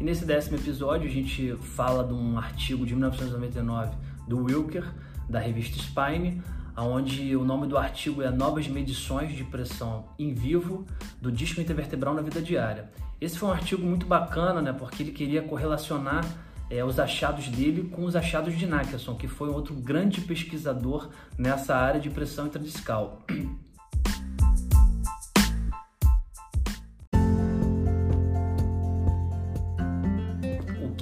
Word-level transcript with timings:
E 0.00 0.04
nesse 0.04 0.24
décimo 0.24 0.56
episódio 0.56 1.06
a 1.06 1.12
gente 1.12 1.54
fala 1.76 2.02
de 2.02 2.14
um 2.14 2.38
artigo 2.38 2.86
de 2.86 2.94
1999 2.94 3.94
do 4.26 4.44
Wilker, 4.44 4.90
da 5.28 5.38
revista 5.38 5.76
Spine, 5.76 6.42
onde 6.74 7.36
o 7.36 7.44
nome 7.44 7.66
do 7.66 7.76
artigo 7.76 8.22
é 8.22 8.30
Novas 8.30 8.66
Medições 8.66 9.36
de 9.36 9.44
Pressão 9.44 10.06
em 10.18 10.32
Vivo 10.32 10.86
do 11.20 11.30
Disco 11.30 11.60
Intervertebral 11.60 12.14
na 12.14 12.22
Vida 12.22 12.40
Diária. 12.40 12.90
Esse 13.20 13.38
foi 13.38 13.50
um 13.50 13.52
artigo 13.52 13.84
muito 13.84 14.06
bacana, 14.06 14.62
né, 14.62 14.72
porque 14.72 15.02
ele 15.02 15.12
queria 15.12 15.42
correlacionar 15.42 16.24
é, 16.70 16.82
os 16.82 16.98
achados 16.98 17.48
dele 17.48 17.90
com 17.90 18.06
os 18.06 18.16
achados 18.16 18.56
de 18.56 18.64
Nackerson, 18.66 19.14
que 19.16 19.28
foi 19.28 19.50
outro 19.50 19.74
grande 19.74 20.22
pesquisador 20.22 21.10
nessa 21.36 21.76
área 21.76 22.00
de 22.00 22.08
pressão 22.08 22.46
intradiscal. 22.46 23.22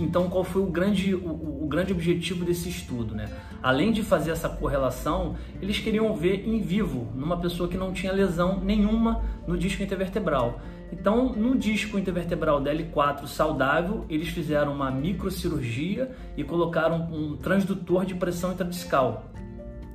Então, 0.08 0.26
qual 0.30 0.42
foi 0.42 0.62
o 0.62 0.66
grande, 0.66 1.14
o, 1.14 1.64
o, 1.64 1.66
grande 1.68 1.92
objetivo 1.92 2.42
desse 2.42 2.70
estudo? 2.70 3.14
Né? 3.14 3.28
Além 3.62 3.92
de 3.92 4.02
fazer 4.02 4.30
essa 4.30 4.48
correlação, 4.48 5.36
eles 5.60 5.78
queriam 5.78 6.14
ver 6.14 6.48
em 6.48 6.62
vivo, 6.62 7.12
numa 7.14 7.36
pessoa 7.36 7.68
que 7.68 7.76
não 7.76 7.92
tinha 7.92 8.10
lesão 8.10 8.58
nenhuma 8.58 9.22
no 9.46 9.58
disco 9.58 9.82
intervertebral. 9.82 10.62
Então, 10.90 11.34
no 11.34 11.58
disco 11.58 11.98
intervertebral 11.98 12.62
DL4 12.62 13.26
saudável, 13.26 14.06
eles 14.08 14.28
fizeram 14.28 14.72
uma 14.72 14.90
microcirurgia 14.90 16.10
e 16.38 16.42
colocaram 16.42 17.02
um 17.12 17.36
transdutor 17.36 18.06
de 18.06 18.14
pressão 18.14 18.52
intradiscal. 18.52 19.30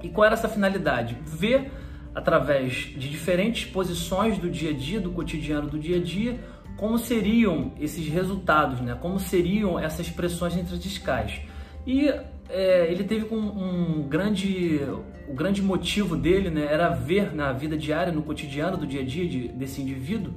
E 0.04 0.10
qual 0.10 0.26
era 0.26 0.36
essa 0.36 0.48
finalidade? 0.48 1.18
Ver 1.26 1.72
através 2.14 2.94
de 2.96 3.10
diferentes 3.10 3.66
posições 3.66 4.38
do 4.38 4.48
dia 4.48 4.70
a 4.70 4.74
dia, 4.74 5.02
do 5.02 5.10
cotidiano 5.10 5.68
do 5.68 5.80
dia 5.80 5.98
a 5.98 6.04
dia, 6.04 6.40
como 6.78 6.98
seriam 6.98 7.72
esses 7.80 8.08
resultados, 8.08 8.82
né? 8.82 8.98
como 9.00 9.20
seriam 9.20 9.80
essas 9.80 10.10
pressões 10.10 10.56
intradiscais. 10.56 11.42
E 11.86 12.08
é, 12.50 12.92
ele 12.92 13.04
teve 13.04 13.34
um, 13.34 13.38
um, 13.38 14.08
grande, 14.08 14.82
o 15.28 15.34
grande 15.34 15.62
motivo 15.62 16.16
dele 16.16 16.50
né, 16.50 16.66
era 16.70 16.90
ver 16.90 17.34
na 17.34 17.52
vida 17.52 17.78
diária, 17.78 18.12
no 18.12 18.22
cotidiano 18.22 18.78
do 18.78 18.86
dia 18.86 19.02
a 19.02 19.06
dia 19.06 19.28
de, 19.28 19.48
desse 19.50 19.82
indivíduo, 19.82 20.34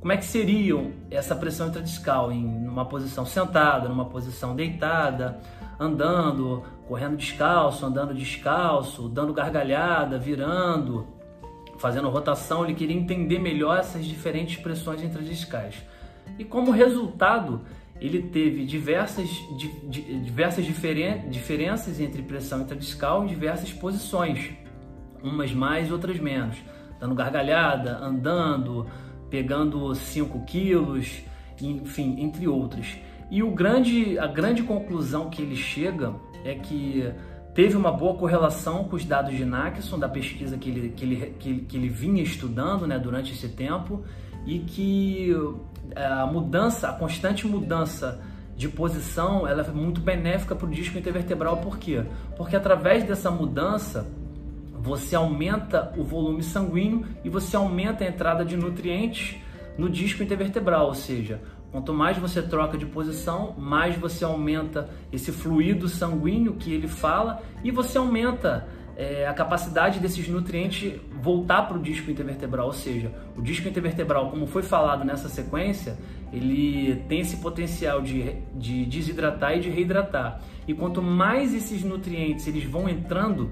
como 0.00 0.12
é 0.12 0.16
que 0.16 0.24
seriam 0.24 0.92
essa 1.10 1.34
pressão 1.34 1.68
intradiscal 1.68 2.30
em 2.30 2.44
uma 2.68 2.84
posição 2.84 3.26
sentada, 3.26 3.88
numa 3.88 4.04
posição 4.04 4.54
deitada, 4.54 5.40
andando, 5.80 6.62
correndo 6.86 7.16
descalço, 7.16 7.84
andando 7.84 8.14
descalço, 8.14 9.08
dando 9.08 9.32
gargalhada, 9.32 10.18
virando, 10.18 11.06
fazendo 11.78 12.08
rotação, 12.08 12.64
ele 12.64 12.74
queria 12.74 12.96
entender 12.96 13.38
melhor 13.38 13.78
essas 13.78 14.04
diferentes 14.04 14.56
pressões 14.56 15.02
intradiscais. 15.02 15.74
E 16.38 16.44
como 16.44 16.70
resultado, 16.70 17.62
ele 18.00 18.22
teve 18.22 18.64
diversas, 18.64 19.28
di, 19.56 19.68
di, 19.88 20.20
diversas 20.20 20.64
diferen, 20.64 21.28
diferenças 21.30 22.00
entre 22.00 22.22
pressão 22.22 22.62
intradiscal 22.62 23.24
em 23.24 23.26
diversas 23.26 23.72
posições, 23.72 24.50
umas 25.22 25.52
mais, 25.52 25.90
outras 25.90 26.18
menos, 26.18 26.56
dando 27.00 27.14
gargalhada, 27.14 27.98
andando, 27.98 28.86
pegando 29.30 29.94
5 29.94 30.44
quilos, 30.44 31.22
enfim, 31.60 32.20
entre 32.20 32.46
outras. 32.46 32.96
E 33.30 33.42
o 33.42 33.50
grande, 33.50 34.18
a 34.18 34.26
grande 34.26 34.62
conclusão 34.62 35.30
que 35.30 35.42
ele 35.42 35.56
chega 35.56 36.14
é 36.44 36.54
que 36.54 37.12
teve 37.56 37.74
uma 37.74 37.90
boa 37.90 38.14
correlação 38.14 38.84
com 38.84 38.96
os 38.96 39.04
dados 39.06 39.34
de 39.34 39.42
Naxon, 39.42 39.98
da 39.98 40.10
pesquisa 40.10 40.58
que 40.58 40.68
ele, 40.68 40.88
que 40.90 41.04
ele, 41.04 41.34
que 41.38 41.48
ele, 41.48 41.60
que 41.62 41.76
ele 41.78 41.88
vinha 41.88 42.22
estudando 42.22 42.86
né, 42.86 42.98
durante 42.98 43.32
esse 43.32 43.48
tempo, 43.48 44.04
e 44.44 44.58
que 44.58 45.34
é, 45.92 46.04
a 46.04 46.26
mudança, 46.26 46.90
a 46.90 46.92
constante 46.92 47.46
mudança 47.46 48.20
de 48.54 48.68
posição, 48.68 49.48
ela 49.48 49.62
é 49.62 49.70
muito 49.70 50.02
benéfica 50.02 50.54
para 50.54 50.66
o 50.66 50.70
disco 50.70 50.98
intervertebral. 50.98 51.56
Por 51.56 51.78
quê? 51.78 52.04
Porque 52.36 52.54
através 52.54 53.04
dessa 53.04 53.30
mudança, 53.30 54.06
você 54.74 55.16
aumenta 55.16 55.94
o 55.96 56.04
volume 56.04 56.42
sanguíneo 56.42 57.06
e 57.24 57.30
você 57.30 57.56
aumenta 57.56 58.04
a 58.04 58.06
entrada 58.06 58.44
de 58.44 58.54
nutrientes 58.54 59.38
no 59.78 59.88
disco 59.88 60.22
intervertebral, 60.22 60.88
ou 60.88 60.94
seja, 60.94 61.40
Quanto 61.72 61.92
mais 61.92 62.16
você 62.16 62.40
troca 62.40 62.78
de 62.78 62.86
posição, 62.86 63.54
mais 63.58 63.96
você 63.96 64.24
aumenta 64.24 64.88
esse 65.12 65.32
fluido 65.32 65.88
sanguíneo 65.88 66.54
que 66.54 66.72
ele 66.72 66.88
fala 66.88 67.42
e 67.62 67.70
você 67.70 67.98
aumenta 67.98 68.66
é, 68.96 69.26
a 69.26 69.34
capacidade 69.34 70.00
desses 70.00 70.26
nutrientes 70.26 70.98
voltar 71.20 71.62
para 71.68 71.76
o 71.76 71.82
disco 71.82 72.10
intervertebral, 72.10 72.66
ou 72.66 72.72
seja, 72.72 73.12
o 73.36 73.42
disco 73.42 73.68
intervertebral, 73.68 74.30
como 74.30 74.46
foi 74.46 74.62
falado 74.62 75.04
nessa 75.04 75.28
sequência, 75.28 75.98
ele 76.32 76.96
tem 77.08 77.20
esse 77.20 77.36
potencial 77.36 78.00
de, 78.00 78.36
de 78.54 78.86
desidratar 78.86 79.56
e 79.58 79.60
de 79.60 79.68
reidratar. 79.68 80.40
E 80.66 80.72
quanto 80.72 81.02
mais 81.02 81.54
esses 81.54 81.84
nutrientes 81.84 82.46
eles 82.46 82.64
vão 82.64 82.88
entrando 82.88 83.50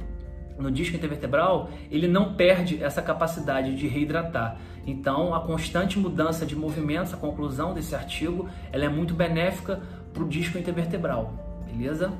no 0.58 0.70
disco 0.70 0.96
intervertebral, 0.96 1.70
ele 1.90 2.06
não 2.06 2.34
perde 2.34 2.82
essa 2.82 3.02
capacidade 3.02 3.74
de 3.74 3.86
reidratar. 3.86 4.58
Então, 4.86 5.34
a 5.34 5.40
constante 5.40 5.98
mudança 5.98 6.44
de 6.44 6.54
movimentos, 6.54 7.12
a 7.12 7.16
conclusão 7.16 7.74
desse 7.74 7.94
artigo, 7.94 8.48
ela 8.70 8.84
é 8.84 8.88
muito 8.88 9.14
benéfica 9.14 9.80
para 10.12 10.22
o 10.22 10.28
disco 10.28 10.58
intervertebral, 10.58 11.32
beleza? 11.66 12.12